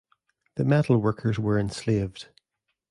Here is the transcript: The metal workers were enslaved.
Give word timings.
The 0.55 0.65
metal 0.65 0.97
workers 0.97 1.37
were 1.37 1.59
enslaved. 1.59 2.29